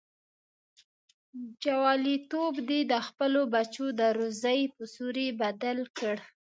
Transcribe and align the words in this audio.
جواليتوب 1.63 2.53
دې 2.69 2.79
د 2.91 2.93
خپلو 3.07 3.41
بچو 3.53 3.85
د 3.99 4.01
روزۍ 4.17 4.61
په 4.75 4.83
سوري 4.93 5.27
بدل 5.41 5.77
کړ. 5.97 6.15